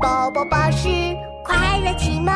[0.00, 0.88] 宝宝巴士
[1.44, 2.32] 快乐启蒙。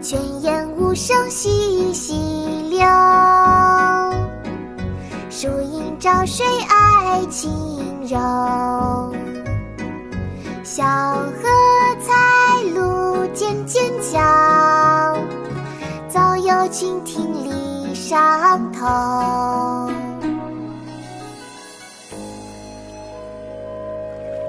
[0.00, 2.14] 泉眼无声惜细
[2.70, 2.80] 流，
[5.30, 7.50] 树阴照水爱晴
[8.02, 8.18] 柔。
[10.62, 11.42] 小荷
[12.00, 14.18] 才露尖尖角，
[16.08, 17.41] 早有蜻蜓立
[18.12, 18.84] 上头。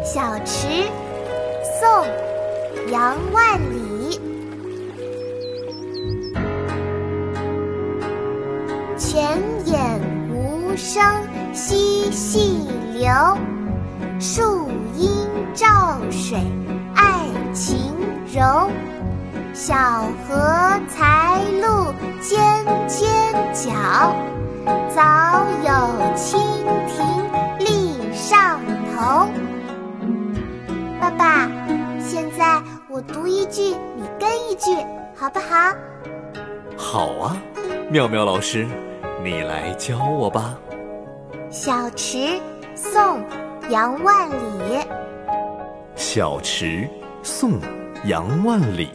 [0.03, 0.67] 小池，
[1.79, 1.89] 宋·
[2.91, 4.19] 杨万里。
[8.97, 10.01] 泉眼
[10.33, 11.01] 无声
[11.53, 13.07] 惜细流，
[14.19, 15.09] 树阴
[15.53, 15.67] 照
[16.11, 16.37] 水
[16.93, 17.95] 爱晴
[18.27, 18.69] 柔。
[19.53, 19.75] 小
[20.27, 20.35] 荷
[20.89, 22.41] 才露尖
[22.87, 23.07] 尖
[23.53, 23.71] 角，
[24.89, 25.69] 早有
[26.15, 26.39] 蜻
[26.87, 28.59] 蜓立上
[28.95, 29.27] 头。
[30.99, 31.47] 爸爸，
[31.99, 34.75] 现在我读一句，你跟一句，
[35.15, 35.75] 好不好？
[36.75, 37.37] 好啊，
[37.91, 38.67] 妙妙老师，
[39.23, 40.57] 你来教我吧。
[41.51, 42.41] 小池，
[42.73, 43.19] 宋·
[43.69, 44.83] 杨万里。
[45.95, 46.89] 小池，
[47.21, 47.61] 宋·
[48.05, 48.89] 杨万里。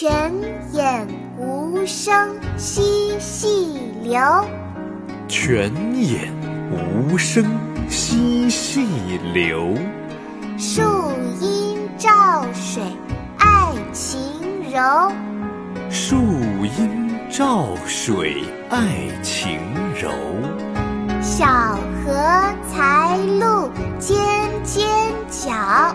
[0.00, 0.32] 泉
[0.72, 1.06] 眼
[1.36, 4.18] 无声惜细流，
[5.28, 6.32] 泉眼
[6.72, 7.44] 无声
[7.86, 8.80] 惜细
[9.34, 9.74] 流。
[10.56, 10.80] 树
[11.42, 12.82] 阴照水
[13.36, 14.18] 爱晴
[14.72, 15.12] 柔，
[15.90, 16.16] 树
[16.78, 18.80] 阴照水爱
[19.22, 19.60] 晴
[20.00, 20.10] 柔。
[21.20, 21.44] 小
[22.06, 22.14] 荷
[22.72, 24.18] 才露尖
[24.64, 24.82] 尖
[25.28, 25.94] 角，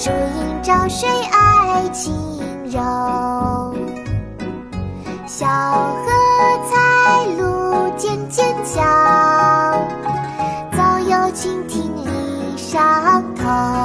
[0.00, 2.14] 树阴照水爱晴
[2.66, 2.78] 柔。
[5.26, 6.06] 小荷
[6.70, 8.80] 才露尖尖角
[10.70, 13.77] 早有蜻蜓立上头。